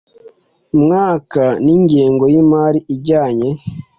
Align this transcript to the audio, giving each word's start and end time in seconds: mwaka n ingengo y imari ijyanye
mwaka 0.81 1.43
n 1.63 1.65
ingengo 1.75 2.23
y 2.33 2.35
imari 2.43 2.79
ijyanye 2.93 3.49